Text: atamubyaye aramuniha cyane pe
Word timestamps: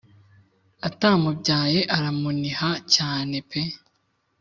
atamubyaye 0.87 1.79
aramuniha 1.95 2.69
cyane 2.95 3.35
pe 3.49 3.61